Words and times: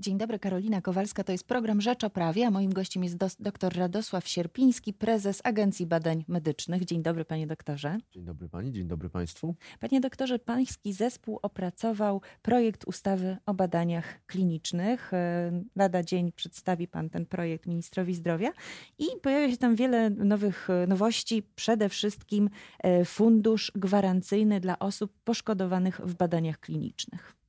Dzień 0.00 0.18
dobry, 0.18 0.38
Karolina 0.38 0.80
Kowalska. 0.80 1.24
To 1.24 1.32
jest 1.32 1.46
program 1.46 1.80
Rzecz 1.80 2.04
o 2.04 2.10
Prawie, 2.10 2.46
a 2.46 2.50
moim 2.50 2.72
gościem 2.72 3.04
jest 3.04 3.16
dr 3.40 3.76
Radosław 3.76 4.28
Sierpiński, 4.28 4.92
prezes 4.92 5.40
Agencji 5.44 5.86
Badań 5.86 6.24
Medycznych. 6.28 6.84
Dzień 6.84 7.02
dobry, 7.02 7.24
panie 7.24 7.46
doktorze. 7.46 7.98
Dzień 8.10 8.24
dobry 8.24 8.48
pani, 8.48 8.72
dzień 8.72 8.86
dobry 8.86 9.10
państwu. 9.10 9.54
Panie 9.80 10.00
doktorze, 10.00 10.38
pański 10.38 10.92
zespół 10.92 11.38
opracował 11.42 12.20
projekt 12.42 12.84
ustawy 12.84 13.36
o 13.46 13.54
badaniach 13.54 14.26
klinicznych. 14.26 15.14
E, 15.14 15.52
lada 15.76 16.02
dzień 16.02 16.32
przedstawi 16.32 16.88
pan 16.88 17.10
ten 17.10 17.26
projekt 17.26 17.66
ministrowi 17.66 18.14
zdrowia 18.14 18.52
i 18.98 19.06
pojawia 19.22 19.50
się 19.50 19.56
tam 19.56 19.76
wiele 19.76 20.10
nowych 20.10 20.70
e, 20.70 20.86
nowości. 20.86 21.42
Przede 21.54 21.88
wszystkim 21.88 22.50
e, 22.78 23.04
fundusz 23.04 23.72
gwarancyjny 23.74 24.60
dla 24.60 24.78
osób 24.78 25.12
poszkodowanych 25.24 26.00
w 26.04 26.14
badaniach 26.14 26.60
klinicznych. 26.60 27.40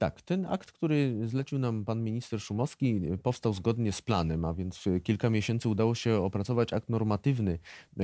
Tak, 0.00 0.22
ten 0.22 0.46
akt, 0.46 0.72
który 0.72 1.28
zlecił 1.28 1.58
nam 1.58 1.84
pan 1.84 2.04
minister 2.04 2.40
Szumowski, 2.40 3.00
powstał 3.22 3.52
zgodnie 3.52 3.92
z 3.92 4.02
planem, 4.02 4.44
a 4.44 4.54
więc 4.54 4.78
w 4.78 5.02
kilka 5.02 5.30
miesięcy 5.30 5.68
udało 5.68 5.94
się 5.94 6.16
opracować 6.16 6.72
akt 6.72 6.88
normatywny, 6.88 7.58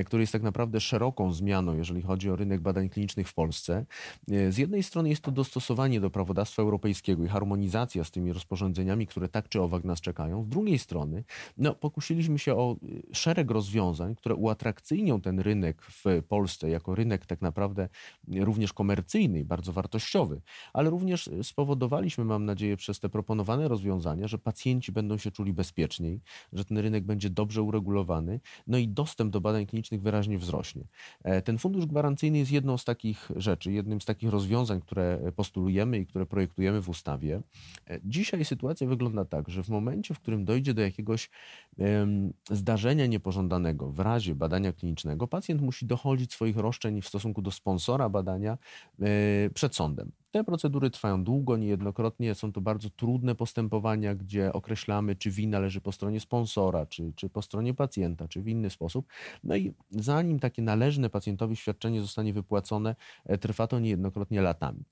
który 0.07 0.23
jest 0.23 0.33
tak 0.33 0.43
naprawdę 0.43 0.81
szeroką 0.81 1.33
zmianą, 1.33 1.77
jeżeli 1.77 2.03
chodzi 2.03 2.31
o 2.31 2.37
rynek 2.37 2.61
badań 2.61 2.89
klinicznych 2.89 3.29
w 3.29 3.35
Polsce. 3.35 3.87
Z 4.29 4.59
jednej 4.59 4.83
strony 4.83 5.09
jest 5.09 5.23
to 5.23 5.31
dostosowanie 5.31 6.01
do 6.01 6.11
prawodawstwa 6.11 6.63
europejskiego 6.63 7.25
i 7.25 7.29
harmonizacja 7.29 8.05
z 8.05 8.11
tymi 8.11 8.33
rozporządzeniami, 8.33 9.07
które 9.07 9.29
tak 9.29 9.49
czy 9.49 9.63
owak 9.63 9.85
nas 9.85 10.01
czekają. 10.01 10.43
Z 10.43 10.49
drugiej 10.49 10.79
strony 10.79 11.25
no, 11.57 11.75
pokusiliśmy 11.75 12.39
się 12.39 12.55
o 12.55 12.77
szereg 13.13 13.51
rozwiązań, 13.51 14.15
które 14.15 14.35
uatrakcyjnią 14.35 15.21
ten 15.21 15.41
rynek 15.41 15.83
w 15.83 16.05
Polsce 16.29 16.71
jako 16.71 16.95
rynek 16.95 17.27
tak 17.27 17.43
naprawdę 17.43 17.89
również 18.41 18.73
komercyjny 18.73 19.39
i 19.39 19.45
bardzo 19.45 19.73
wartościowy, 19.73 20.41
ale 20.73 20.91
również 20.91 21.31
spowodowało 21.43 21.86
spowodowaliśmy, 21.87 22.25
mam 22.25 22.45
nadzieję, 22.45 22.77
przez 22.77 23.01
te 23.01 23.09
proponowane 23.09 23.69
rozwiązania, 23.69 24.29
że 24.29 24.39
pacjenci 24.39 24.93
będą 24.93 25.19
się 25.19 25.31
czuli 25.31 25.53
bezpieczniej, 25.53 26.21
że 26.53 26.65
ten 26.65 26.79
rynek 26.79 27.05
będzie 27.05 27.31
dobrze 27.31 27.63
uregulowany, 27.63 28.41
no 28.67 28.79
i 28.79 28.89
dostęp 28.89 29.33
do 29.33 29.41
badań 29.41 29.67
klinicznych 29.67 30.03
wyraźnie 30.03 30.39
wzrośnie. 30.39 30.85
E, 31.25 31.43
ten 31.43 31.59
fundusz 31.59 31.87
gwarancyjny 31.87 32.39
jest 32.39 32.53
jedną 32.53 32.79
z 32.79 32.85
takich 32.85 33.31
rzeczy, 33.37 33.73
jednym 33.73 34.01
z 34.01 34.05
takich 34.05 34.31
rozwiązań, 34.31 34.81
które 34.81 35.33
postulujemy 35.37 35.99
i 35.99 36.07
które 36.07 36.27
projektujemy 36.27 36.81
w 36.83 36.89
ustawie. 36.89 37.43
E, 37.91 38.01
dzisiaj 38.05 38.45
sytuacja 38.45 38.87
wygląda 38.87 39.25
tak, 39.25 39.49
że 39.49 39.63
w 39.63 39.69
momencie, 39.69 40.15
w 40.15 40.21
którym 40.21 40.45
dojdzie 40.45 40.75
do 40.75 40.83
jakiegoś 40.83 41.31
zdarzenia 42.51 43.07
niepożądanego 43.07 43.91
w 43.91 44.01
razie 44.01 44.35
badania 44.35 44.73
klinicznego, 44.73 45.29
pacjent 45.29 45.63
musi 45.63 45.87
dochodzić 45.87 46.33
swoich 46.33 46.57
roszczeń 46.57 47.03
w 47.03 47.09
stosunku 47.09 47.43
do 47.43 47.51
sponsora 47.51 48.09
badania 48.09 48.59
e, 49.01 49.51
przed 49.55 49.77
sądem. 49.77 50.13
Te 50.37 50.45
procedury 50.45 50.91
trwają 50.91 51.25
długo, 51.25 51.57
niejednokrotnie 51.57 52.35
są 52.35 52.53
to 52.53 52.61
bardzo 52.61 52.91
trudne 52.91 53.35
postępowania, 53.35 54.15
gdzie 54.15 54.53
określamy, 54.53 55.17
czy 55.17 55.31
wina 55.31 55.59
leży 55.59 55.81
po 55.81 55.93
stronie 55.93 56.21
sponsora, 56.21 56.87
czy, 56.87 57.13
czy 57.17 57.29
po 57.29 57.43
stronie 57.43 57.75
pacjenta, 57.75 58.29
czy 58.29 58.43
w 58.43 58.49
inny 58.49 58.71
sposób. 58.71 59.07
No 59.45 59.57
i 59.57 59.73
zanim 59.91 60.39
takie 60.39 60.63
należne 60.63 61.11
pacjentowi 61.11 61.57
świadczenie 61.57 62.01
zostanie 62.01 62.33
wypłacone, 62.33 62.97
e, 63.25 63.39
trwa 63.39 63.67
to 63.67 63.79
niejednokrotnie 63.81 64.43
latami. 64.43 64.85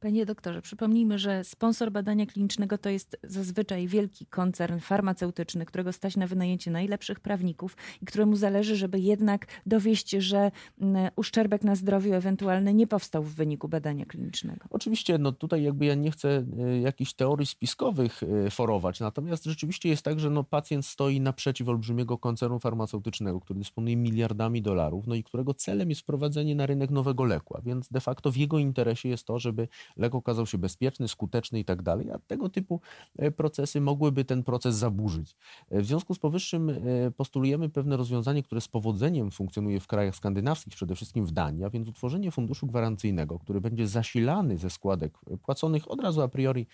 Panie 0.00 0.26
doktorze, 0.26 0.62
przypomnijmy, 0.62 1.18
że 1.18 1.44
sponsor 1.44 1.92
badania 1.92 2.26
klinicznego 2.26 2.78
to 2.78 2.90
jest 2.90 3.16
zazwyczaj 3.22 3.88
wielki 3.88 4.26
koncern 4.26 4.78
farmaceutyczny, 4.78 5.66
którego 5.66 5.92
stać 5.92 6.16
na 6.16 6.26
wynajęcie 6.26 6.70
najlepszych 6.70 7.20
prawników 7.20 7.76
i 8.02 8.06
któremu 8.06 8.36
zależy, 8.36 8.76
żeby 8.76 9.00
jednak 9.00 9.46
dowieść, 9.66 10.10
że 10.10 10.50
mm, 10.80 11.10
uszczerbek 11.16 11.64
na 11.64 11.74
zdrowiu 11.74 12.14
ewentualny 12.14 12.74
nie 12.74 12.86
powstał 12.86 13.22
w 13.22 13.34
wyniku 13.34 13.68
badania 13.68 14.06
klinicznego. 14.06 14.66
Oczywiście, 14.70 15.18
no 15.18 15.32
tutaj 15.32 15.62
jakby 15.62 15.84
ja 15.84 15.94
nie 15.94 16.10
chcę 16.10 16.44
e, 16.58 16.80
jakichś 16.80 17.12
teorii 17.12 17.46
spiskowych 17.46 18.22
e, 18.22 18.50
forować, 18.50 19.00
natomiast 19.00 19.44
rzeczywiście 19.44 19.88
jest 19.88 20.02
tak, 20.02 20.20
że 20.20 20.30
no 20.30 20.44
pacjent 20.44 20.86
stoi 20.86 21.20
naprzeciw 21.20 21.68
olbrzymiego 21.68 22.18
koncernu 22.18 22.58
farmaceutycznego, 22.58 23.40
który 23.40 23.58
dysponuje 23.58 23.96
miliardami 23.96 24.62
dolarów, 24.62 25.06
no 25.06 25.14
i 25.14 25.24
którego 25.24 25.54
celem 25.54 25.88
jest 25.88 26.00
wprowadzenie 26.00 26.54
na 26.54 26.66
rynek 26.66 26.90
nowego 26.90 27.24
leku, 27.24 27.56
a 27.56 27.60
więc 27.60 27.88
de 27.88 28.00
facto 28.00 28.32
w 28.32 28.36
jego 28.36 28.58
interesie 28.58 29.08
jest 29.08 29.26
to, 29.26 29.38
żeby 29.38 29.68
lek 29.96 30.14
okazał 30.14 30.46
się 30.46 30.58
bezpieczny, 30.58 31.08
skuteczny 31.08 31.58
i 31.58 31.64
tak 31.64 31.82
dalej, 31.82 32.10
a 32.10 32.18
tego 32.18 32.48
typu 32.48 32.80
e, 33.18 33.30
procesy 33.30 33.80
mogłyby 33.80 34.24
ten 34.24 34.42
proces 34.42 34.76
zaburzyć. 34.76 35.36
E, 35.70 35.80
w 35.80 35.86
związku 35.86 36.14
z 36.14 36.18
powyższym 36.18 36.70
e, 36.70 36.74
postulujemy 37.10 37.68
pewne 37.68 37.96
rozwiązanie, 37.96 38.42
które 38.42 38.60
z 38.60 38.68
powodzeniem 38.68 39.30
funkcjonuje 39.30 39.80
w 39.80 39.86
krajach 39.86 40.16
skandynawskich, 40.16 40.74
przede 40.74 40.94
wszystkim 40.94 41.26
w 41.26 41.32
Danii, 41.32 41.64
a 41.64 41.70
więc 41.70 41.88
utworzenie 41.88 42.30
funduszu 42.30 42.66
gwarancyjnego, 42.66 43.38
który 43.38 43.60
będzie 43.60 43.88
zasilany 43.88 44.58
ze 44.58 44.70
składek 44.70 45.18
płaconych 45.42 45.90
od 45.90 46.00
razu 46.00 46.22
a 46.22 46.28
priori 46.28 46.66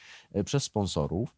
przez 0.44 0.62
sponsorów 0.62 1.36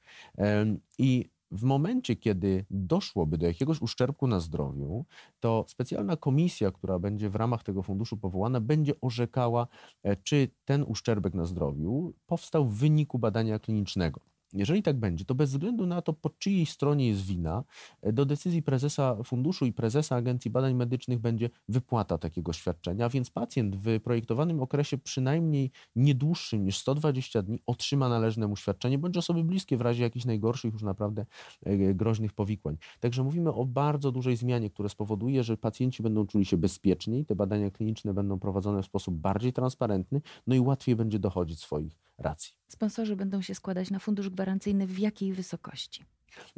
i 0.99 1.34
w 1.55 1.63
momencie, 1.63 2.17
kiedy 2.17 2.65
doszłoby 2.71 3.39
do 3.39 3.47
jakiegoś 3.47 3.81
uszczerbku 3.81 4.27
na 4.27 4.41
zdrowiu, 4.41 5.05
to 5.41 5.65
specjalna 5.69 6.17
komisja, 6.17 6.71
która 6.71 6.99
będzie 6.99 7.31
w 7.31 7.37
ramach 7.37 7.63
tego 7.63 7.83
funduszu 7.83 8.17
powołana, 8.17 8.61
będzie 8.61 8.93
orzekała, 9.01 9.67
e, 10.03 10.17
czy 10.17 10.49
ten 10.65 10.83
uszczerbek 10.83 11.35
na 11.35 11.45
zdrowiu 11.45 12.13
powstał 12.27 12.67
w 12.67 12.75
wyniku 12.75 13.19
badania 13.19 13.59
klinicznego. 13.59 14.21
Jeżeli 14.55 14.83
tak 14.83 14.99
będzie, 14.99 15.25
to 15.25 15.35
bez 15.35 15.51
względu 15.51 15.87
na 15.87 16.03
to, 16.03 16.13
po 16.13 16.31
czyjej 16.31 16.67
stronie 16.67 17.09
jest 17.09 17.23
wina, 17.23 17.65
e, 18.03 18.13
do 18.13 18.25
decyzji 18.25 18.63
prezesa 18.63 19.17
funduszu 19.25 19.67
i 19.67 19.73
prezesa 19.73 20.17
Agencji 20.17 20.51
Badań 20.51 20.75
Medycznych 20.75 21.19
będzie 21.19 21.51
wypłata 21.69 22.19
takiego 22.19 22.53
świadczenia, 22.53 23.09
więc 23.09 23.31
pacjent 23.31 23.77
w 23.77 24.01
projektowanym 24.01 24.61
okresie 24.61 24.99
przynajmniej 24.99 25.71
nie 25.97 26.15
dłuższym 26.15 26.65
niż 26.65 26.79
120 26.79 27.43
dni 27.43 27.59
otrzyma 27.67 28.09
należne 28.09 28.47
mu 28.47 28.57
świadczenie, 28.57 28.99
bądź 28.99 29.17
osoby 29.17 29.45
bliskie 29.45 29.77
w 29.77 29.81
razie 29.81 30.03
jakichś 30.03 30.25
najgorszych 30.25 30.73
już 30.73 30.83
naprawdę 30.83 31.27
e, 31.67 31.95
groźnych 31.95 32.33
powikłań. 32.33 32.77
Także 33.01 33.23
mówimy 33.23 33.53
o 33.53 33.65
bardzo 33.65 34.13
dużej 34.13 34.37
zmianie, 34.37 34.71
która 34.71 34.89
spowoduje, 34.89 35.43
że 35.43 35.57
pacjenci 35.57 36.03
będą 36.03 36.27
czuli 36.27 36.45
się 36.45 36.57
bezpieczniej, 36.57 37.25
te 37.25 37.37
badania 37.37 37.71
kliniczne 37.71 38.15
będą 38.15 38.39
prowadzone 38.39 38.83
w 38.83 38.87
sposób 38.87 39.15
bardziej 39.15 39.53
transparentny, 39.53 40.21
no 40.47 40.55
i 40.55 40.61
łatwiej 40.61 40.97
będzie 40.97 41.19
dochodzić 41.19 41.61
swoich 41.61 42.04
racji. 42.19 42.55
Sponsorzy 42.69 43.17
będą 43.17 43.43
się 43.43 43.55
składać 43.55 43.91
na 43.91 43.99
fundusz 43.99 44.31
gwarancyjny 44.31 44.87
w 44.87 44.99
jakiej 44.99 45.33
wysokości? 45.33 46.05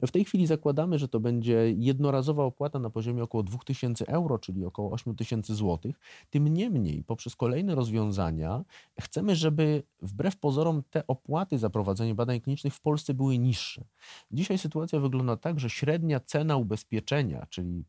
W 0.06 0.10
tej 0.10 0.24
chwili 0.24 0.46
zakładamy, 0.46 0.98
że 0.98 1.08
to 1.08 1.20
będzie 1.20 1.72
jednorazowa 1.76 2.44
opłata 2.44 2.78
na 2.78 2.90
poziomie 2.90 3.22
około 3.22 3.42
2000 3.42 4.06
euro, 4.06 4.38
czyli 4.38 4.64
około 4.64 4.90
8000 4.90 5.54
zł. 5.54 5.92
Tym 6.30 6.48
niemniej, 6.48 7.04
poprzez 7.04 7.36
kolejne 7.36 7.74
rozwiązania, 7.74 8.64
chcemy, 9.00 9.36
żeby 9.36 9.82
wbrew 10.02 10.36
pozorom 10.36 10.82
te 10.90 11.06
opłaty 11.06 11.58
za 11.58 11.70
prowadzenie 11.70 12.14
badań 12.14 12.40
klinicznych 12.40 12.74
w 12.74 12.80
Polsce 12.80 13.14
były 13.14 13.38
niższe. 13.38 13.84
Dzisiaj 14.30 14.58
sytuacja 14.58 15.00
wygląda 15.00 15.36
tak, 15.36 15.60
że 15.60 15.70
średnia 15.70 16.20
cena 16.20 16.56
ubezpieczenia, 16.56 17.46
czyli 17.50 17.84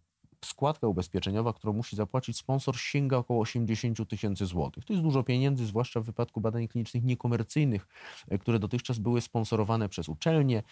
składka 0.46 0.88
ubezpieczeniowa, 0.88 1.54
którą 1.54 1.74
musi 1.74 1.96
zapłacić 1.96 2.38
sponsor, 2.38 2.78
sięga 2.78 3.18
około 3.18 3.42
80 3.42 4.10
tysięcy 4.10 4.46
złotych. 4.46 4.86
To 4.86 4.94
jest 4.94 5.04
dużo 5.04 5.24
pieniędzy, 5.24 5.66
zwłaszcza 5.66 6.02
w 6.02 6.04
wypadku 6.04 6.42
badań 6.42 6.68
klinicznych 6.68 7.04
niekomercyjnych, 7.04 7.88
e, 8.30 8.38
które 8.38 8.60
dotychczas 8.60 9.00
były 9.00 9.22
sponsorowane 9.22 9.90
przez 9.90 10.10
uczelnie 10.10 10.64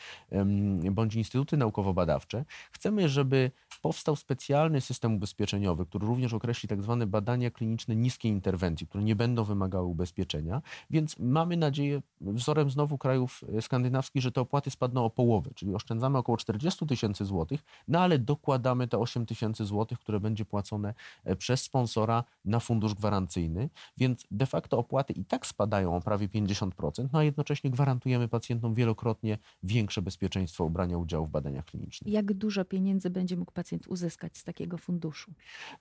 bądź 0.92 1.16
instytuty 1.16 1.58
naukowo-badawcze. 1.58 2.46
Chcemy, 2.72 3.09
żeby 3.09 3.52
powstał 3.81 4.16
specjalny 4.16 4.81
system 4.81 5.16
ubezpieczeniowy, 5.16 5.86
który 5.86 6.08
również 6.08 6.34
określi 6.34 6.70
tak 6.70 6.84
zwane 6.84 7.08
badania 7.08 7.52
kliniczne 7.52 7.96
niskiej 7.96 8.32
interwencji, 8.32 8.88
które 8.88 9.03
nie 9.03 9.16
będą 9.16 9.44
wymagały 9.44 9.88
ubezpieczenia, 9.88 10.62
więc 10.90 11.20
mamy 11.20 11.58
nadzieję, 11.58 12.02
wzorem 12.22 12.70
znowu 12.70 12.97
krajów 12.97 13.42
e, 13.58 13.62
skandynawskich, 13.62 14.22
że 14.22 14.32
te 14.32 14.42
opłaty 14.42 14.72
spadną 14.72 15.06
o 15.06 15.09
połowę, 15.09 15.52
czyli 15.56 15.76
oszczędzamy 15.76 16.18
około 16.18 16.38
40 16.38 16.86
tysięcy 16.86 17.26
złotych, 17.26 17.64
no 17.88 18.00
ale 18.00 18.20
dokładamy 18.20 18.88
te 18.88 18.97
8 18.97 19.26
tysięcy 19.26 19.55
złotych, 19.64 20.00
które 20.00 20.20
będzie 20.20 20.46
płacone 20.46 20.94
e, 21.24 21.36
przez 21.36 21.62
sponsora 21.62 22.24
na 22.46 22.60
fundusz 22.60 22.94
gwarancyjny, 22.94 23.70
więc 23.98 24.28
de 24.32 24.46
facto 24.46 24.78
opłaty 24.78 25.14
i 25.14 25.26
tak 25.26 25.46
spadają 25.46 25.96
o 25.96 26.02
prawie 26.02 26.28
50%, 26.28 27.10
no 27.14 27.20
a 27.20 27.24
jednocześnie 27.24 27.70
gwarantujemy 27.72 28.28
pacjentom 28.28 28.74
wielokrotnie 28.74 29.38
większe 29.64 30.02
bezpieczeństwo 30.02 30.64
ubrania 30.64 30.98
udziału 30.98 31.26
w 31.26 31.29
badaniach 31.29 31.66
klinicznych. 31.66 32.14
Jak 32.14 32.34
dużo 32.34 32.66
pieniędzy 32.66 33.09
będzie 33.09 33.38
mógł 33.38 33.52
pacjent 33.52 33.76
pacjent 33.76 33.88
uzyskać 33.88 34.38
z 34.38 34.44
takiego 34.44 34.78
funduszu? 34.78 35.32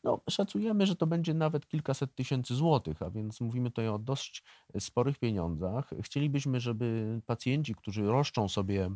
No, 0.04 0.20
szacujemy, 0.30 0.86
że 0.86 0.96
to 0.96 1.06
będzie 1.06 1.34
nawet 1.34 1.68
kilkaset 1.68 2.14
tysięcy 2.14 2.54
złotych, 2.54 3.02
a 3.02 3.10
więc 3.10 3.40
mówimy 3.40 3.70
tutaj 3.70 3.88
o 3.88 3.98
dość 3.98 4.42
sporych 4.78 5.18
pieniądzach. 5.18 5.90
Chcielibyśmy, 6.02 6.60
żeby 6.60 7.20
pacjenci, 7.26 7.74
którzy 7.74 8.02
roszczą 8.06 8.48
sobie 8.48 8.90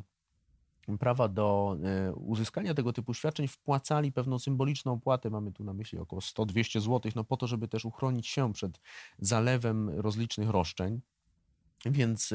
prawa 0.99 1.29
do 1.29 1.77
e, 1.85 2.15
uzyskania 2.15 2.75
tego 2.75 2.93
typu 2.93 3.15
świadczeń 3.15 3.49
wpłacali 3.49 4.13
pewną 4.13 4.39
symboliczną 4.39 4.93
opłatę, 4.93 5.31
mamy 5.31 5.53
tu 5.53 5.65
na 5.65 5.75
myśli 5.75 5.99
około 5.99 6.21
100-200 6.21 6.81
zł, 6.81 7.13
no 7.17 7.25
po 7.25 7.37
to, 7.37 7.47
żeby 7.47 7.69
też 7.69 7.85
uchronić 7.85 8.27
się 8.27 8.53
przed 8.53 8.81
zalewem 9.19 9.89
rozlicznych 9.89 10.51
roszczeń. 10.51 11.01
Więc 11.87 12.35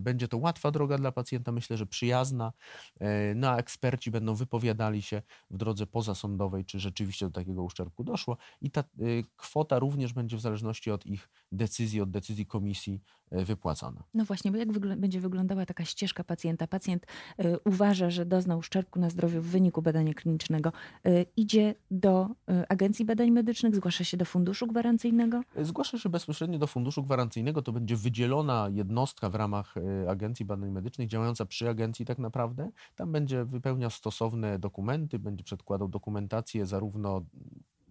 będzie 0.00 0.28
to 0.28 0.38
łatwa 0.38 0.70
droga 0.70 0.98
dla 0.98 1.12
pacjenta, 1.12 1.52
myślę, 1.52 1.76
że 1.76 1.86
przyjazna. 1.86 2.52
E, 3.00 3.34
no 3.34 3.50
a 3.50 3.56
eksperci 3.56 4.10
będą 4.10 4.34
wypowiadali 4.34 5.02
się 5.02 5.22
w 5.50 5.56
drodze 5.56 5.86
pozasądowej, 5.86 6.64
czy 6.64 6.80
rzeczywiście 6.80 7.26
do 7.26 7.32
takiego 7.32 7.62
uszczerbku 7.62 8.04
doszło. 8.04 8.36
I 8.60 8.70
ta 8.70 8.84
y, 9.00 9.24
kwota 9.36 9.78
również 9.78 10.12
będzie 10.12 10.36
w 10.36 10.40
zależności 10.40 10.90
od 10.90 11.06
ich 11.06 11.28
decyzji, 11.56 12.00
od 12.00 12.10
decyzji 12.10 12.46
komisji 12.46 13.02
e, 13.30 13.44
wypłacana. 13.44 14.02
No 14.14 14.24
właśnie, 14.24 14.50
bo 14.50 14.58
jak 14.58 14.72
wygl 14.72 14.96
będzie 14.96 15.20
wyglądała 15.20 15.66
taka 15.66 15.84
ścieżka 15.84 16.24
pacjenta? 16.24 16.66
Pacjent 16.66 17.06
y, 17.44 17.58
uważa, 17.64 18.10
że 18.10 18.26
doznał 18.26 18.58
uszczerbku 18.58 19.00
na 19.00 19.10
zdrowiu 19.10 19.42
w 19.42 19.46
wyniku 19.46 19.82
badania 19.82 20.14
klinicznego. 20.14 20.72
Y, 21.06 21.26
idzie 21.36 21.74
do 21.90 22.28
y, 22.50 22.68
Agencji 22.68 23.04
Badań 23.04 23.30
Medycznych, 23.30 23.76
zgłasza 23.76 24.04
się 24.04 24.16
do 24.16 24.24
funduszu 24.24 24.66
gwarancyjnego? 24.66 25.40
Zgłasza 25.62 25.98
się 25.98 26.08
bezpośrednio 26.08 26.58
do 26.58 26.66
funduszu 26.66 27.02
gwarancyjnego. 27.02 27.62
To 27.62 27.72
będzie 27.72 27.96
wydzielona 27.96 28.68
jednostka 28.72 29.30
w 29.30 29.34
ramach 29.34 29.74
Agencji 30.08 30.44
Badań 30.44 30.70
Medycznych, 30.70 31.08
działająca 31.08 31.46
przy 31.46 31.68
agencji 31.68 32.06
tak 32.06 32.18
naprawdę. 32.18 32.70
Tam 32.96 33.12
będzie 33.12 33.44
wypełniał 33.44 33.90
stosowne 33.90 34.58
dokumenty, 34.58 35.18
będzie 35.18 35.44
przedkładał 35.44 35.88
dokumentację 35.88 36.66
zarówno 36.66 37.22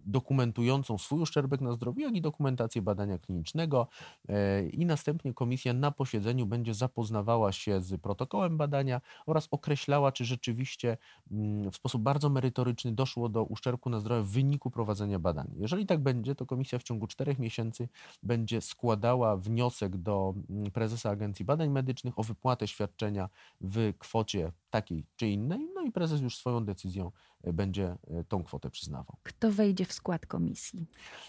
dokumentującą 0.06 0.98
swój 0.98 1.20
uszczerbek 1.20 1.60
na 1.60 1.72
zdrowiu, 1.72 2.00
jak 2.00 2.14
i 2.14 2.20
dokumentację 2.20 2.82
badania 2.82 3.18
klinicznego 3.18 3.88
e, 4.28 4.68
i 4.68 4.86
następnie 4.86 5.34
komisja 5.34 5.72
na 5.72 5.90
posiedzeniu 5.90 6.46
będzie 6.46 6.74
zapoznawała 6.74 7.52
się 7.52 7.80
z 7.80 8.00
protokołem 8.00 8.56
badania 8.56 9.00
oraz 9.26 9.48
określała, 9.50 10.12
czy 10.12 10.24
rzeczywiście 10.24 10.96
mm, 11.30 11.70
w 11.70 11.76
sposób 11.76 12.02
bardzo 12.02 12.28
merytoryczny 12.28 12.92
doszło 12.92 13.28
do 13.28 13.44
uszczerbku 13.44 13.90
na 13.90 14.00
zdrowiu 14.00 14.24
w 14.24 14.30
wyniku 14.30 14.70
prowadzenia 14.70 15.18
badań. 15.18 15.48
Jeżeli 15.56 15.86
tak 15.86 16.02
będzie, 16.02 16.34
to 16.34 16.46
komisja 16.46 16.78
w 16.78 16.82
ciągu 16.82 17.06
czterech 17.06 17.38
miesięcy 17.38 17.88
będzie 18.22 18.60
składała 18.60 19.36
wniosek 19.36 19.96
do 19.96 20.34
mm, 20.50 20.70
prezesa 20.70 21.10
Agencji 21.10 21.44
Badań 21.44 21.70
Medycznych 21.70 22.18
o 22.18 22.22
wypłatę 22.22 22.68
świadczenia 22.68 23.28
w 23.60 23.92
kwocie 23.98 24.52
takiej 24.70 25.04
czy 25.16 25.28
innej, 25.28 25.68
no 25.74 25.82
i 25.82 25.92
prezes 25.92 26.20
już 26.20 26.36
swoją 26.36 26.64
decyzją 26.64 27.12
będzie 27.52 27.96
e, 28.10 28.24
tą 28.24 28.44
kwotę 28.44 28.70
przyznawał. 28.70 29.16
Kto 29.22 29.52
wejdzie 29.52 29.84
w 29.84 29.92
skład 29.92 30.26
komisji? 30.26 30.86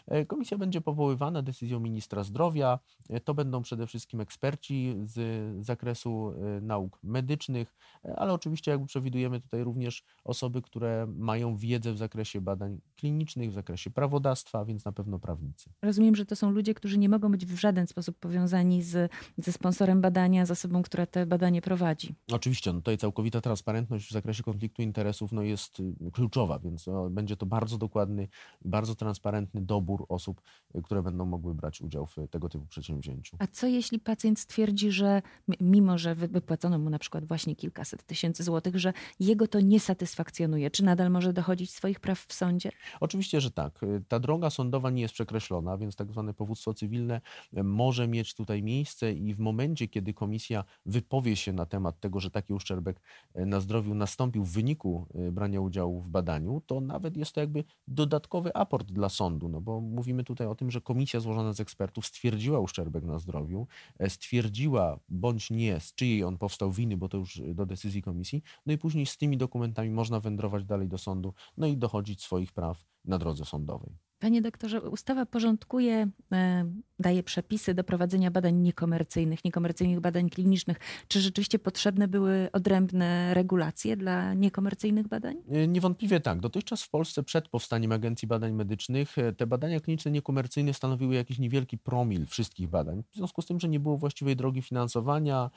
E, 0.07 0.25
komisja 0.25 0.57
będzie 0.57 0.81
powoływana 0.81 1.41
decyzją 1.41 1.79
ministra 1.79 2.23
zdrowia. 2.23 2.79
To 3.23 3.33
będą 3.33 3.61
przede 3.61 3.87
wszystkim 3.87 4.21
eksperci 4.21 4.95
z 5.03 5.65
zakresu 5.65 6.33
nauk 6.61 6.99
medycznych, 7.03 7.75
ale 8.15 8.33
oczywiście 8.33 8.71
jakby 8.71 8.87
przewidujemy 8.87 9.41
tutaj 9.41 9.63
również 9.63 10.03
osoby, 10.23 10.61
które 10.61 11.07
mają 11.17 11.55
wiedzę 11.55 11.93
w 11.93 11.97
zakresie 11.97 12.41
badań 12.41 12.79
klinicznych, 12.95 13.51
w 13.51 13.53
zakresie 13.53 13.89
prawodawstwa, 13.89 14.65
więc 14.65 14.85
na 14.85 14.91
pewno 14.91 15.19
prawnicy. 15.19 15.69
Rozumiem, 15.81 16.15
że 16.15 16.25
to 16.25 16.35
są 16.35 16.51
ludzie, 16.51 16.73
którzy 16.73 16.97
nie 16.97 17.09
mogą 17.09 17.31
być 17.31 17.45
w 17.45 17.59
żaden 17.59 17.87
sposób 17.87 18.19
powiązani 18.19 18.83
z, 18.83 19.11
ze 19.37 19.51
sponsorem 19.51 20.01
badania, 20.01 20.45
z 20.45 20.51
osobą, 20.51 20.83
która 20.83 21.05
te 21.05 21.25
badanie 21.25 21.61
prowadzi. 21.61 22.15
Oczywiście, 22.31 22.73
no 22.73 22.79
tutaj 22.79 22.97
całkowita 22.97 23.37
ta 23.37 23.41
transparentność 23.41 24.07
w 24.09 24.11
zakresie 24.11 24.43
konfliktu 24.43 24.81
interesów 24.81 25.31
no, 25.31 25.41
jest 25.41 25.81
kluczowa, 26.11 26.59
więc 26.59 26.87
no, 26.87 27.09
będzie 27.09 27.37
to 27.37 27.45
bardzo 27.45 27.77
dokładny, 27.77 28.27
bardzo 28.65 28.95
transparentny 28.95 29.61
dobór 29.61 30.05
osób, 30.09 30.41
y, 30.75 30.81
które 30.81 31.03
będą 31.03 31.25
mogły 31.25 31.55
brać 31.55 31.81
udział 31.81 32.05
w 32.05 32.15
tego 32.29 32.49
typu 32.49 32.65
przedsięwzięciu. 32.65 33.37
A 33.39 33.47
co 33.47 33.67
jeśli 33.67 33.99
pacjent 33.99 34.39
stwierdzi, 34.39 34.91
że 34.91 35.21
mimo, 35.59 35.97
że 35.97 36.15
wypłacono 36.15 36.79
mu 36.79 36.89
na 36.89 36.99
przykład 36.99 37.25
właśnie 37.25 37.55
kilkaset 37.55 38.03
tysięcy 38.03 38.43
złotych, 38.43 38.79
że 38.79 38.93
jego 39.19 39.47
to 39.47 39.59
nie 39.59 39.79
satysfakcjonuje? 39.79 40.71
Czy 40.71 40.83
nadal 40.83 41.11
może 41.11 41.33
dochodzić 41.33 41.71
swoich 41.71 41.99
praw 41.99 42.19
w 42.19 42.33
sądzie? 42.33 42.71
Oczywiście, 42.99 43.41
że 43.41 43.51
tak. 43.51 43.83
Y, 43.83 44.03
ta 44.07 44.19
droga 44.19 44.49
sądowa 44.49 44.89
nie 44.89 45.01
jest 45.01 45.13
przekreślona, 45.13 45.77
więc 45.77 45.95
tak 45.95 46.11
zwane 46.11 46.33
powództwo 46.33 46.73
cywilne 46.73 47.21
może 47.53 48.07
mieć 48.07 48.33
tutaj 48.33 48.63
miejsce 48.63 49.13
i 49.13 49.33
w 49.33 49.39
momencie, 49.39 49.87
kiedy 49.87 50.13
komisja 50.13 50.63
wypowie 50.85 51.35
się 51.35 51.53
na 51.53 51.65
temat 51.65 51.99
tego, 51.99 52.19
że 52.19 52.31
taki 52.31 52.53
uszczerbek 52.53 53.01
na 53.35 53.59
zdrowiu 53.59 53.93
nastąpił 53.93 54.43
w 54.43 54.51
wyniku 54.51 55.07
brania 55.31 55.61
w 56.01 56.09
badaniu, 56.09 56.61
to 56.65 56.81
nawet 56.81 57.17
jest 57.17 57.31
to 57.31 57.41
jakby 57.41 57.63
dodatkowy 57.87 58.55
aport 58.55 58.91
dla 58.91 59.09
sądu, 59.09 59.49
no 59.49 59.61
bo 59.61 59.81
mówimy 59.81 60.23
tutaj 60.23 60.47
o 60.47 60.55
tym, 60.55 60.71
że 60.71 60.81
komisja 60.81 61.19
złożona 61.19 61.53
z 61.53 61.59
ekspertów 61.59 62.05
stwierdziła 62.05 62.59
uszczerbek 62.59 63.03
na 63.03 63.19
zdrowiu, 63.19 63.67
e, 63.99 64.09
stwierdziła 64.09 64.99
bądź 65.09 65.49
nie, 65.49 65.79
z 65.79 65.95
czyjej 65.95 66.23
on 66.23 66.37
powstał 66.37 66.71
winy, 66.71 66.97
bo 66.97 67.09
to 67.09 67.17
już 67.17 67.41
do 67.53 67.65
decyzji 67.65 68.01
komisji, 68.01 68.43
no 68.65 68.73
i 68.73 68.77
później 68.77 69.05
z 69.05 69.17
tymi 69.17 69.37
dokumentami 69.37 69.89
można 69.89 70.19
wędrować 70.19 70.65
dalej 70.65 70.87
do 70.87 70.97
sądu, 70.97 71.33
no 71.57 71.67
i 71.67 71.77
dochodzić 71.77 72.23
swoich 72.23 72.53
praw 72.53 72.85
na 73.05 73.17
drodze 73.17 73.45
sądowej. 73.45 74.06
Panie 74.19 74.41
doktorze, 74.41 74.81
ustawa 74.81 75.25
porządkuje, 75.25 76.09
e, 76.31 76.65
daje 76.99 77.23
przepisy 77.23 77.73
do 77.73 77.83
prowadzenia 77.83 78.31
badań 78.31 78.55
niekomercyjnych, 78.55 79.45
niekomercyjnych 79.45 79.99
badań 79.99 80.29
klinicznych. 80.29 80.77
Czy 81.07 81.21
rzeczywiście 81.21 81.59
potrzebne 81.59 82.07
były 82.07 82.49
odrębne 82.53 83.33
regulacje 83.33 83.97
dla 83.97 84.33
niekomercyjnych 84.33 85.07
badań? 85.07 85.37
E, 85.49 85.67
niewątpliwie 85.67 86.19
tak. 86.19 86.39
Dotychczas 86.39 86.83
w 86.83 86.89
Polsce 86.89 87.23
przed 87.23 87.47
powstaniem 87.47 87.91
Agencji 87.91 88.27
Badań 88.27 88.53
Medycznych 88.53 89.17
e, 89.17 89.33
te 89.33 89.47
badania 89.47 89.79
kliniczne 89.79 90.11
niekomercyjne 90.11 90.73
stanowiły 90.73 91.15
jakiś 91.15 91.39
niewielki 91.39 91.77
promil 91.77 92.25
wszystkich 92.25 92.67
badań. 92.67 93.03
W 93.11 93.15
związku 93.15 93.41
z 93.41 93.45
tym, 93.45 93.59
że 93.59 93.69
nie 93.69 93.79
było 93.79 93.97
właściwej 93.97 94.35
drogi 94.35 94.61
finansowania, 94.61 95.49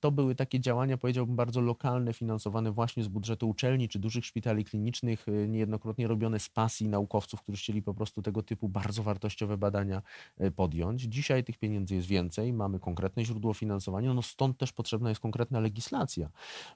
to 0.00 0.10
były 0.10 0.34
takie 0.34 0.60
działania, 0.60 0.96
powiedziałbym, 0.96 1.36
bardzo 1.36 1.60
lokalne, 1.60 2.12
finansowane 2.12 2.72
właśnie 2.72 3.04
z 3.04 3.08
budżetu 3.08 3.48
uczelni 3.48 3.88
czy 3.88 3.98
dużych 3.98 4.26
szpitali 4.26 4.64
klinicznych, 4.64 5.26
niejednokrotnie 5.48 6.08
robione 6.08 6.40
z 6.40 6.48
pasji 6.48 6.88
naukowców, 6.88 7.42
którzy 7.42 7.58
chcieli 7.58 7.82
po 7.84 7.94
prostu 7.94 8.22
tego 8.22 8.42
typu 8.42 8.68
bardzo 8.68 9.02
wartościowe 9.02 9.56
badania 9.56 10.02
e, 10.38 10.50
podjąć. 10.50 11.02
Dzisiaj 11.02 11.44
tych 11.44 11.58
pieniędzy 11.58 11.94
jest 11.94 12.08
więcej, 12.08 12.52
mamy 12.52 12.80
konkretne 12.80 13.24
źródło 13.24 13.54
finansowania, 13.54 14.14
no 14.14 14.22
stąd 14.22 14.58
też 14.58 14.72
potrzebna 14.72 15.08
jest 15.08 15.20
konkretna 15.20 15.60
legislacja. 15.60 16.30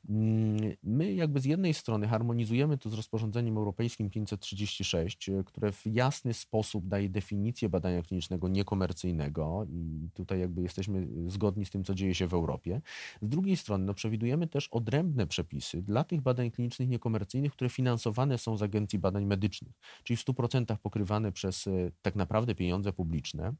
Mm, 0.08 0.76
my 0.82 1.12
jakby 1.12 1.40
z 1.40 1.44
jednej 1.44 1.75
strony 1.75 2.08
harmonizujemy 2.08 2.78
to 2.78 2.90
z 2.90 2.94
rozporządzeniem 2.94 3.56
europejskim 3.56 4.10
536, 4.10 5.28
e, 5.28 5.44
które 5.44 5.72
w 5.72 5.87
jasny 5.87 6.34
sposób 6.34 6.88
daje 6.88 7.08
definicję 7.08 7.69
badania 7.69 8.02
klinicznego 8.02 8.49
niekomercyjnego 8.49 9.66
i 9.70 10.08
tutaj 10.14 10.40
jakby 10.40 10.62
jesteśmy 10.62 11.08
zgodni 11.26 11.64
z 11.64 11.70
tym, 11.70 11.84
co 11.84 11.94
dzieje 11.94 12.14
się 12.14 12.26
w 12.26 12.34
Europie. 12.34 12.81
Z 13.22 13.28
drugiej 13.28 13.56
strony 13.56 13.84
no, 13.84 13.94
przewidujemy 13.94 14.46
też 14.46 14.69
odrębne 14.69 15.26
przepisy 15.26 15.82
dla 15.82 16.04
tych 16.04 16.20
badań 16.20 16.50
klinicznych 16.50 16.88
niekomercyjnych, 16.88 17.52
które 17.52 17.70
finansowane 17.70 18.38
są 18.38 18.56
z 18.56 18.62
Agencji 18.62 18.99
Badań 18.99 19.25
Medycznych, 19.25 19.72
czyli 20.04 20.16
w 20.16 20.25
100% 20.25 20.76
pokrywane 20.76 20.97
pokrywane 20.98 21.32
przez 21.32 21.66
e, 21.66 21.70
tak 22.02 22.16
naprawdę 22.16 22.54
pieniądze 22.54 22.92
publiczne. 22.92 23.52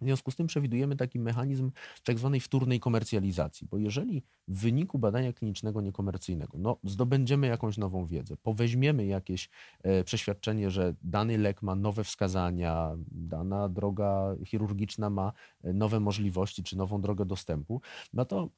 W 0.00 0.04
związku 0.04 0.30
z 0.30 0.36
tym 0.36 0.46
przewidujemy 0.46 0.96
taki 0.96 1.18
mechanizm 1.18 1.70
tak 2.04 2.18
zwanej 2.18 2.40
wtórnej 2.40 2.80
komercjalizacji, 2.80 3.68
bo 3.70 3.78
jeżeli 3.78 4.22
w 4.48 4.60
wyniku 4.60 4.98
badania 4.98 5.32
klinicznego 5.32 5.80
niekomercyjnego 5.80 6.58
no, 6.58 6.76
zdobędziemy 6.84 7.46
jakąś 7.46 7.78
nową 7.78 8.06
wiedzę, 8.06 8.36
poweźmiemy 8.42 9.06
jakieś 9.06 9.50
e, 9.82 10.04
przeświadczenie, 10.04 10.70
że 10.70 10.94
dany 11.02 11.38
lek 11.38 11.62
ma 11.62 11.74
nowe 11.74 12.04
wskazania, 12.04 12.96
dana 13.10 13.68
droga 13.68 14.36
chirurgiczna 14.46 15.10
ma 15.10 15.32
e, 15.64 15.72
nowe 15.72 16.00
możliwości 16.00 16.62
czy 16.62 16.76
nową 16.76 17.00
drogę 17.00 17.24
dostępu, 17.24 17.80
no 18.12 18.24
to 18.24 18.48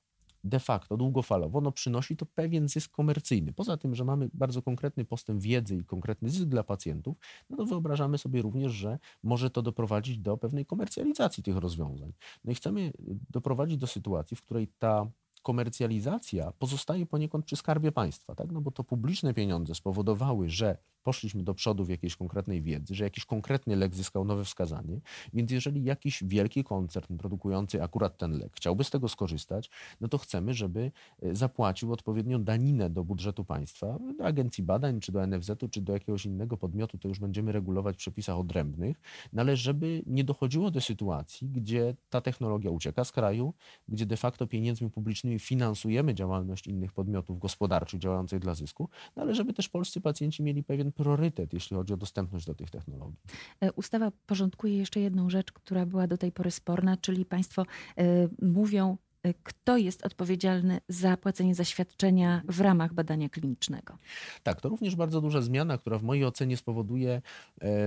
de 0.45 0.61
facto 0.61 0.97
długofalowo 0.97 1.61
no 1.61 1.73
przynosi 1.73 2.17
to 2.17 2.27
pewien 2.27 2.69
zysk 2.69 2.91
komercyjny. 2.91 3.53
Poza 3.53 3.77
tym, 3.77 3.95
że 3.95 4.05
mamy 4.05 4.29
bardzo 4.35 4.63
konkretny 4.63 5.05
postęp 5.05 5.43
wiedzy 5.43 5.77
i 5.77 5.85
konkretny 5.85 6.31
zysk 6.31 6.45
dla 6.45 6.65
pacjentów, 6.65 7.17
no 7.51 7.57
to 7.57 7.67
wyobrażamy 7.67 8.19
sobie 8.19 8.43
również, 8.43 8.73
że 8.73 8.99
może 9.23 9.51
to 9.51 9.63
doprowadzić 9.63 10.19
do 10.19 10.37
pewnej 10.37 10.67
komercjalizacji 10.67 11.43
tych 11.43 11.57
rozwiązań. 11.57 12.13
No 12.45 12.53
i 12.53 12.55
chcemy 12.55 12.93
doprowadzić 13.31 13.79
do 13.79 13.87
sytuacji, 13.87 14.37
w 14.37 14.43
której 14.43 14.69
ta 14.79 15.11
komercjalizacja 15.43 16.53
pozostaje 16.59 17.07
poniekąd 17.07 17.45
przy 17.45 17.57
skarbie 17.57 17.93
państwa, 17.93 18.35
tak? 18.35 18.53
no 18.53 18.61
bo 18.61 18.71
to 18.71 18.85
publiczne 18.85 19.35
pieniądze 19.35 19.75
spowodowały, 19.75 20.49
że 20.51 20.79
poszliśmy 21.05 21.43
do 21.43 21.55
przodu 21.55 21.85
w 21.85 21.89
jakiejś 21.89 22.17
konkretnej 22.17 22.63
wiedzy, 22.63 22.95
że 22.95 23.05
jakiś 23.05 23.25
konkretny 23.25 23.77
lek 23.77 23.95
zyskał 23.95 24.25
nowe 24.25 24.45
wskazanie, 24.45 25.01
więc 25.35 25.51
jeżeli 25.51 25.85
jakiś 25.85 26.25
wielki 26.25 26.65
koncern 26.65 27.17
produkujący 27.17 27.83
akurat 27.83 28.19
ten 28.19 28.39
lek 28.39 28.53
chciałby 28.57 28.85
z 28.85 28.91
tego 28.91 29.09
skorzystać, 29.09 29.71
no 30.01 30.09
to 30.09 30.19
chcemy, 30.19 30.55
żeby 30.55 30.93
e, 31.23 31.35
zapłacił 31.35 31.93
odpowiednią 31.93 32.45
daninę 32.45 32.91
do 32.91 33.05
budżetu 33.05 33.45
państwa, 33.45 33.99
do 34.19 34.25
agencji 34.25 34.65
badań, 34.65 35.01
czy 35.01 35.13
do 35.13 35.27
NFZ-u, 35.27 35.69
czy 35.69 35.81
do 35.81 35.93
jakiegoś 35.93 36.27
innego 36.27 36.57
podmiotu, 36.57 36.99
to 36.99 37.09
już 37.09 37.19
będziemy 37.19 37.53
regulować 37.53 37.97
w 37.97 37.99
przepisach 37.99 38.39
odrębnych, 38.39 39.01
no 39.33 39.43
ale 39.43 39.57
żeby 39.57 40.03
nie 40.07 40.25
dochodziło 40.25 40.71
do 40.71 40.81
sytuacji, 40.81 41.49
gdzie 41.49 41.97
ta 42.11 42.21
technologia 42.21 42.71
ucieka 42.71 43.05
z 43.05 43.13
kraju, 43.13 43.55
gdzie 43.89 44.07
de 44.07 44.17
facto 44.17 44.47
pieniędzmi 44.47 44.91
publicznymi 44.91 45.39
finansujemy 45.39 46.15
działalność 46.15 46.67
innych 46.67 46.93
podmiotów 46.93 47.39
gospodarczych 47.39 48.01
działających 48.01 48.39
dla 48.39 48.55
zysku, 48.55 48.89
no 49.17 49.23
ale 49.23 49.35
żeby 49.35 49.53
też 49.53 49.69
polscy 49.69 50.01
pacjenci 50.01 50.43
mieli 50.43 50.63
pewien 50.63 50.93
priorytet, 50.95 51.53
jeśli 51.53 51.77
chodzi 51.77 51.93
o 51.93 51.97
dostępność 51.97 52.47
do 52.47 52.55
tych 52.55 52.71
technologii. 52.71 53.21
E, 53.61 53.73
ustawa 53.73 54.13
porządkuje 54.27 54.77
jeszcze 54.77 55.01
jedną 55.01 55.31
rzecz, 55.31 55.53
która 55.53 55.87
była 55.87 56.07
do 56.07 56.19
tej 56.19 56.33
pory 56.33 56.51
sporna, 56.51 56.97
czyli 56.97 57.25
Państwo 57.25 57.63
y, 57.63 58.29
mówią, 58.43 58.99
e, 59.23 59.35
kto 59.43 59.77
jest 59.77 60.07
odpowiedzialny 60.07 60.81
za 60.89 61.17
płacenie 61.17 61.55
zaświadczenia 61.55 62.43
w 62.49 62.61
ramach 62.61 62.95
badania 62.95 63.29
klinicznego. 63.29 63.99
Tak, 64.43 64.61
to 64.61 64.69
również 64.69 64.97
bardzo 64.97 65.21
duża 65.21 65.41
zmiana, 65.41 65.79
która 65.79 65.99
w 65.99 66.03
mojej 66.03 66.25
ocenie 66.25 66.57
spowoduje 66.57 67.23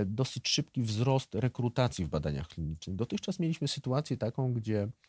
dosyć 0.06 0.48
szybki 0.48 0.82
wzrost 0.82 1.34
rekrutacji 1.34 2.04
w 2.04 2.08
badaniach 2.08 2.48
klinicznych. 2.48 2.96
Dotychczas 2.96 3.38
mieliśmy 3.38 3.68
sytuację 3.68 4.16
taką, 4.16 4.52
gdzie 4.52 4.82
E, 4.82 5.07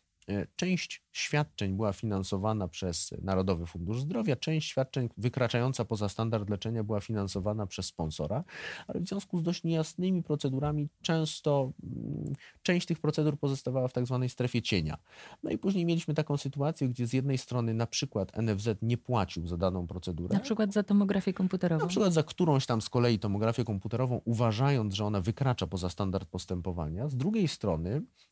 część 0.55 1.03
świadczeń 1.11 1.73
była 1.73 1.93
finansowana 1.93 2.67
przez 2.67 3.13
Narodowy 3.21 3.65
Fundusz 3.65 4.01
Zdrowia, 4.01 4.35
część 4.35 4.69
świadczeń 4.69 5.09
wykraczająca 5.17 5.85
poza 5.85 6.09
standard 6.09 6.49
leczenia 6.49 6.83
była 6.83 7.01
finansowana 7.01 7.67
przez 7.67 7.85
sponsora, 7.85 8.43
ale 8.87 8.99
w 8.99 9.07
związku 9.07 9.39
z 9.39 9.43
dość 9.43 9.63
niejasnymi 9.63 10.23
procedurami 10.23 10.89
często 11.01 11.71
mm, 11.83 12.33
część 12.61 12.87
tych 12.87 12.99
procedur 12.99 13.39
pozostawała 13.39 13.87
w 13.87 13.93
tak 13.93 14.05
zwanej 14.05 14.29
strefie 14.29 14.61
cienia. 14.61 14.97
No 15.43 15.51
i 15.51 15.57
później 15.57 15.85
mieliśmy 15.85 16.13
taką 16.13 16.37
sytuację, 16.37 16.89
gdzie 16.89 17.07
z 17.07 17.13
jednej 17.13 17.37
strony 17.37 17.73
na 17.73 17.87
przykład 17.87 18.37
NFZ 18.37 18.69
nie 18.81 18.97
płacił 18.97 19.47
za 19.47 19.57
daną 19.57 19.87
procedurę. 19.87 20.33
Na 20.33 20.39
przykład 20.39 20.73
za 20.73 20.83
tomografię 20.83 21.33
komputerową. 21.33 21.83
Na 21.83 21.89
przykład 21.89 22.13
za 22.13 22.23
którąś 22.23 22.65
tam 22.65 22.81
z 22.81 22.89
kolei 22.89 23.19
tomografię 23.19 23.63
komputerową, 23.63 24.21
uważając, 24.25 24.93
że 24.93 25.05
ona 25.05 25.21
wykracza 25.21 25.67
poza 25.67 25.89
standard 25.89 26.29
postępowania. 26.29 27.09
Z 27.09 27.17
drugiej 27.17 27.47
strony 27.47 27.89
E, 27.89 28.28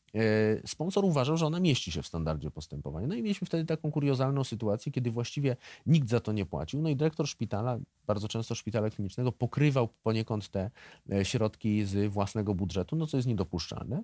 sponsor 0.66 1.04
uważał, 1.04 1.36
że 1.36 1.46
ona 1.46 1.60
mieści 1.60 1.92
się 1.92 2.02
w 2.02 2.06
standardzie 2.06 2.50
postępowania. 2.50 3.06
No 3.06 3.14
i 3.14 3.22
mieliśmy 3.22 3.46
wtedy 3.46 3.64
taką 3.64 3.90
kuriozalną 3.90 4.44
sytuację, 4.44 4.92
kiedy 4.92 5.10
właściwie 5.10 5.56
nikt 5.86 6.08
za 6.08 6.20
to 6.20 6.32
nie 6.32 6.46
płacił. 6.46 6.82
No 6.82 6.88
i 6.88 6.96
dyrektor 6.96 7.28
szpitala, 7.28 7.78
bardzo 8.06 8.28
często 8.28 8.54
szpitala 8.54 8.90
klinicznego, 8.90 9.32
pokrywał 9.32 9.88
poniekąd 10.02 10.48
te 10.48 10.70
e, 11.12 11.24
środki 11.24 11.84
z 11.84 12.12
własnego 12.12 12.54
budżetu, 12.54 12.96
no 12.96 13.06
co 13.06 13.16
jest 13.16 13.28
niedopuszczalne. 13.28 14.02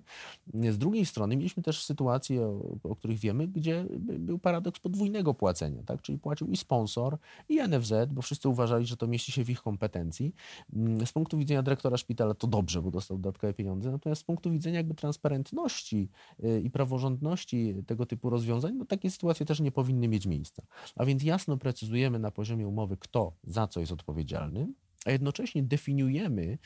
Z 0.53 0.77
drugiej 0.77 1.05
strony 1.05 1.37
mieliśmy 1.37 1.63
też 1.63 1.83
sytuacje, 1.83 2.41
o, 2.41 2.61
o 2.83 2.95
których 2.95 3.19
wiemy, 3.19 3.47
gdzie 3.47 3.85
był 3.99 4.39
paradoks 4.39 4.79
podwójnego 4.79 5.33
płacenia, 5.33 5.83
tak? 5.83 6.01
czyli 6.01 6.17
płacił 6.17 6.47
i 6.47 6.57
sponsor, 6.57 7.17
i 7.49 7.59
NFZ, 7.67 7.93
bo 8.11 8.21
wszyscy 8.21 8.49
uważali, 8.49 8.85
że 8.85 8.97
to 8.97 9.07
mieści 9.07 9.31
się 9.31 9.43
w 9.43 9.49
ich 9.49 9.61
kompetencji. 9.61 10.35
Mm, 10.73 11.05
z 11.05 11.11
punktu 11.11 11.37
widzenia 11.37 11.63
dyrektora 11.63 11.97
szpitala 11.97 12.33
to 12.33 12.47
dobrze, 12.47 12.81
bo 12.81 12.91
dostał 12.91 13.17
dodatkowe 13.17 13.53
pieniądze, 13.53 13.91
natomiast 13.91 14.21
z 14.21 14.23
punktu 14.23 14.51
widzenia 14.51 14.77
jakby 14.77 14.93
transparentności 14.93 15.94
Y, 16.43 16.61
i 16.61 16.69
praworządności 16.69 17.75
tego 17.87 18.05
typu 18.05 18.29
rozwiązań, 18.29 18.75
no 18.75 18.85
takie 18.85 19.11
sytuacje 19.11 19.45
też 19.45 19.59
nie 19.59 19.71
powinny 19.71 20.07
mieć 20.07 20.25
miejsca. 20.25 20.63
A 20.95 21.05
więc 21.05 21.23
jasno 21.23 21.57
precyzujemy 21.57 22.19
na 22.19 22.31
poziomie 22.31 22.67
umowy, 22.67 22.97
kto 22.97 23.33
za 23.43 23.67
co 23.67 23.79
jest 23.79 23.91
odpowiedzialny, 23.91 24.67
a 25.05 25.11
jednocześnie 25.11 25.63
definiujemy 25.63 26.57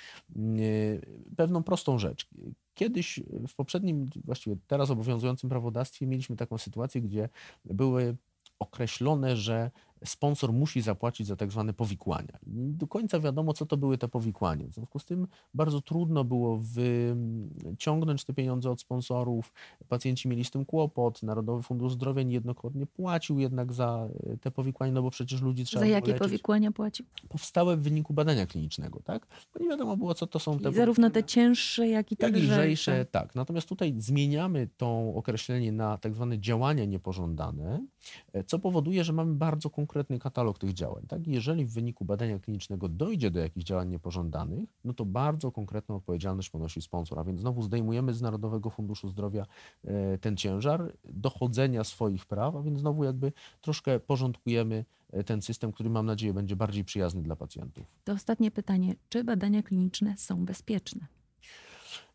y, 0.60 1.02
pewną 1.38 1.64
prostą 1.64 1.98
rzecz. 1.98 2.30
Kiedyś 2.74 3.20
w 3.48 3.56
poprzednim, 3.56 4.10
właściwie 4.26 4.56
teraz 4.68 4.90
obowiązującym 4.90 5.50
prawodawstwie 5.50 6.08
mieliśmy 6.08 6.36
taką 6.36 6.58
sytuację, 6.58 7.02
gdzie 7.02 7.30
były 7.66 8.18
określone, 8.60 9.38
że 9.38 9.72
sponsor 10.06 10.54
musi 10.54 10.82
zapłacić 10.82 11.28
za 11.28 11.36
tak 11.36 11.52
zwane 11.52 11.74
powikłania. 11.74 12.40
Nie 12.48 12.74
do 12.74 12.88
końca 12.88 13.20
wiadomo, 13.20 13.54
co 13.54 13.66
to 13.66 13.78
były 13.78 13.98
te 13.98 14.08
powikłania. 14.08 14.68
W 14.68 14.74
związku 14.74 15.00
z 15.00 15.06
tym 15.06 15.28
bardzo 15.54 15.82
trudno 15.82 16.24
było 16.24 16.60
wyciągnąć 17.64 18.26
te 18.26 18.34
pieniądze 18.34 18.72
od 18.72 18.82
sponsorów. 18.82 19.54
Pacjenci 19.88 20.28
mieli 20.28 20.44
z 20.44 20.52
tym 20.52 20.66
kłopot. 20.66 21.24
Narodowy 21.24 21.64
Fundusz 21.64 21.94
Zdrowia 21.94 22.24
niejednokrotnie 22.24 22.86
płacił 22.86 23.40
jednak 23.40 23.74
za 23.74 24.08
e, 24.24 24.38
te 24.38 24.52
powikłania, 24.52 24.94
no 24.94 25.02
bo 25.02 25.12
przecież 25.12 25.42
ludzi 25.42 25.66
trzeba 25.66 25.86
Za 25.86 25.88
jakie 25.88 26.14
powikłania 26.14 26.72
płacił? 26.72 27.06
Powstałe 27.30 27.78
w 27.78 27.82
wyniku 27.82 28.14
badania 28.14 28.46
klinicznego, 28.46 29.02
tak? 29.04 29.28
Bo 29.54 29.64
nie 29.64 29.70
wiadomo 29.70 29.98
było, 29.98 30.14
co 30.14 30.28
to 30.28 30.40
są 30.40 30.60
te... 30.60 30.70
I 30.70 30.74
zarówno 30.74 31.10
te 31.10 31.24
cięższe, 31.24 31.88
jak 31.88 32.12
i 32.12 32.18
te 32.18 32.26
jak 32.26 32.36
lżejsze. 32.36 33.06
Tak. 33.06 33.36
Natomiast 33.36 33.70
tutaj 33.70 33.96
zmieniamy 33.98 34.70
to 34.78 35.14
określenie 35.16 35.72
na 35.72 35.98
tak 35.98 36.14
zwane 36.14 36.40
działania 36.40 36.86
niepożądane, 36.86 37.86
e, 38.34 38.44
co 38.44 38.60
powoduje, 38.60 39.04
że 39.04 39.14
mamy 39.14 39.34
bardzo 39.34 39.70
konkretne 39.70 39.89
konkretny 39.90 40.20
katalog 40.20 40.58
tych 40.58 40.74
działań. 40.74 41.06
Tak? 41.08 41.28
Jeżeli 41.28 41.66
w 41.66 41.74
wyniku 41.74 42.06
badania 42.06 42.40
klinicznego 42.40 42.90
dojdzie 42.90 43.32
do 43.32 43.40
jakichś 43.40 43.66
działań 43.66 43.90
niepożądanych, 43.90 44.70
no 44.86 44.94
to 44.94 45.06
bardzo 45.06 45.52
konkretną 45.52 45.96
odpowiedzialność 45.96 46.50
ponosi 46.50 46.82
sponsor. 46.82 47.20
A 47.20 47.24
więc 47.24 47.40
znowu 47.40 47.62
zdejmujemy 47.62 48.14
z 48.14 48.22
Narodowego 48.22 48.70
Funduszu 48.70 49.10
Zdrowia 49.10 49.46
e, 49.84 50.18
ten 50.18 50.38
ciężar 50.38 50.94
dochodzenia 51.04 51.84
swoich 51.84 52.26
praw, 52.26 52.56
a 52.56 52.62
więc 52.62 52.80
znowu 52.80 53.04
jakby 53.04 53.32
troszkę 53.62 54.00
porządkujemy 54.00 54.86
e, 55.12 55.24
ten 55.24 55.42
system, 55.42 55.72
który 55.72 55.90
mam 55.90 56.06
nadzieję 56.06 56.34
będzie 56.34 56.56
bardziej 56.56 56.84
przyjazny 56.84 57.22
dla 57.22 57.36
pacjentów. 57.36 57.86
To 58.04 58.14
ostatnie 58.14 58.52
pytanie. 58.52 58.96
Czy 59.10 59.24
badania 59.24 59.64
kliniczne 59.64 60.18
są 60.18 60.46
bezpieczne? 60.46 61.08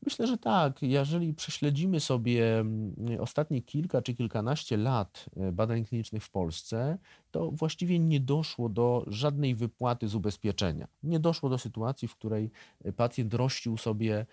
Myślę, 0.05 0.27
że 0.27 0.39
tak. 0.39 0.83
Jeżeli 0.83 1.35
prześledzimy 1.35 2.01
sobie 2.01 2.59
mm, 2.61 2.95
ostatnie 3.21 3.63
kilka 3.63 4.03
czy 4.03 4.15
kilkanaście 4.15 4.77
lat 4.77 5.27
e, 5.37 5.53
badań 5.53 5.85
klinicznych 5.85 6.25
w 6.25 6.31
Polsce, 6.31 6.99
to 7.31 7.51
właściwie 7.51 7.99
nie 7.99 8.21
doszło 8.21 8.69
do 8.69 9.05
żadnej 9.07 9.55
wypłaty 9.55 10.09
z 10.09 10.15
ubezpieczenia. 10.15 10.89
Nie 11.03 11.21
doszło 11.21 11.49
do 11.49 11.59
sytuacji, 11.59 12.09
w 12.09 12.17
której 12.17 12.51
e, 12.85 12.93
pacjent 12.93 13.35
rościł 13.35 13.77
sobie 13.77 14.27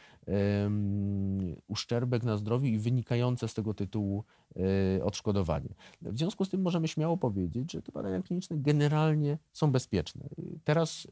uszczerbek 1.68 2.24
na 2.24 2.38
zdrowiu 2.38 2.66
i 2.66 2.78
wynikające 2.78 3.48
z 3.48 3.54
tego 3.54 3.74
tytułu 3.74 4.24
um, 4.56 4.66
odszkodowanie. 5.04 5.70
W 6.02 6.18
związku 6.18 6.46
z 6.46 6.50
tym 6.50 6.62
możemy 6.62 6.88
śmiało 6.88 7.18
powiedzieć, 7.18 7.72
że 7.72 7.82
te 7.82 7.92
badania 7.92 8.22
kliniczne 8.22 8.58
generalnie 8.58 9.38
są 9.54 9.72
bezpieczne. 9.72 10.30
Teraz 10.64 11.08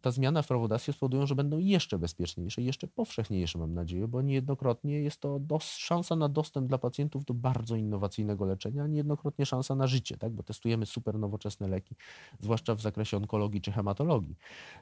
ta 0.00 0.10
zmiana 0.10 0.42
w 0.42 0.48
prawodawstwie 0.48 0.92
spowoduje, 0.92 1.26
że 1.26 1.34
będą 1.34 1.58
jeszcze 1.58 1.98
bezpieczniejsze, 1.98 2.62
jeszcze 2.62 2.86
powszechniejsze, 2.88 3.58
mam 3.58 3.71
nadzieję, 3.72 4.08
bo 4.08 4.22
niejednokrotnie 4.22 5.02
jest 5.02 5.20
to 5.20 5.38
dos- 5.38 5.76
szansa 5.76 6.16
na 6.16 6.28
dostęp 6.28 6.68
dla 6.68 6.78
pacjentów 6.78 7.24
do 7.24 7.34
bardzo 7.34 7.76
innowacyjnego 7.76 8.44
leczenia, 8.44 8.86
niejednokrotnie 8.86 9.46
szansa 9.46 9.74
na 9.74 9.86
życie, 9.86 10.16
tak? 10.16 10.32
bo 10.32 10.42
testujemy 10.42 10.86
super 10.86 11.18
nowoczesne 11.18 11.68
leki, 11.68 11.94
zwłaszcza 12.40 12.74
w 12.74 12.80
zakresie 12.80 13.16
onkologii 13.16 13.60
czy 13.60 13.72
hematologii. 13.72 14.36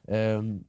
Um, 0.08 0.64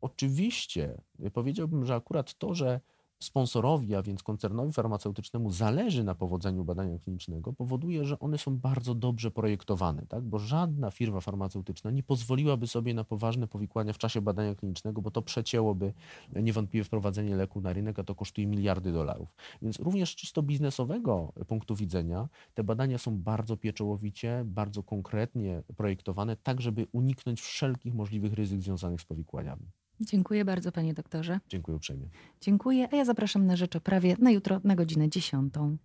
oczywiście 0.00 1.02
powiedziałbym, 1.32 1.86
że 1.86 1.94
akurat 1.94 2.34
to, 2.34 2.54
że 2.54 2.80
sponsorowi, 3.24 3.94
a 3.94 4.02
więc 4.02 4.22
koncernowi 4.22 4.72
farmaceutycznemu 4.72 5.50
zależy 5.50 6.04
na 6.04 6.14
powodzeniu 6.14 6.64
badania 6.64 6.98
klinicznego, 6.98 7.52
powoduje, 7.52 8.04
że 8.04 8.18
one 8.18 8.38
są 8.38 8.58
bardzo 8.58 8.94
dobrze 8.94 9.30
projektowane, 9.30 10.06
tak? 10.06 10.24
bo 10.24 10.38
żadna 10.38 10.90
firma 10.90 11.20
farmaceutyczna 11.20 11.90
nie 11.90 12.02
pozwoliłaby 12.02 12.66
sobie 12.66 12.94
na 12.94 13.04
poważne 13.04 13.48
powikłania 13.48 13.92
w 13.92 13.98
czasie 13.98 14.20
badania 14.20 14.54
klinicznego, 14.54 15.02
bo 15.02 15.10
to 15.10 15.22
przecięłoby 15.22 15.92
niewątpliwie 16.36 16.84
wprowadzenie 16.84 17.36
leku 17.36 17.60
na 17.60 17.72
rynek, 17.72 17.98
a 17.98 18.04
to 18.04 18.14
kosztuje 18.14 18.46
miliardy 18.46 18.92
dolarów. 18.92 19.28
Więc 19.62 19.78
również 19.78 20.16
czysto 20.16 20.42
biznesowego 20.42 21.32
punktu 21.48 21.76
widzenia 21.76 22.28
te 22.54 22.64
badania 22.64 22.98
są 22.98 23.18
bardzo 23.18 23.56
pieczołowicie, 23.56 24.42
bardzo 24.46 24.82
konkretnie 24.82 25.62
projektowane, 25.76 26.36
tak 26.36 26.60
żeby 26.60 26.86
uniknąć 26.92 27.40
wszelkich 27.40 27.94
możliwych 27.94 28.32
ryzyk 28.32 28.62
związanych 28.62 29.00
z 29.00 29.04
powikłaniami. 29.04 29.81
Dziękuję 30.02 30.44
bardzo, 30.44 30.72
panie 30.72 30.94
doktorze. 30.94 31.40
Dziękuję 31.48 31.76
uprzejmie. 31.76 32.08
Dziękuję, 32.40 32.88
a 32.92 32.96
ja 32.96 33.04
zapraszam 33.04 33.46
na 33.46 33.56
rzecz 33.56 33.76
o 33.76 33.80
prawie 33.80 34.16
na 34.18 34.30
jutro 34.30 34.60
na 34.64 34.74
godzinę 34.76 35.08
dziesiątą. 35.08 35.76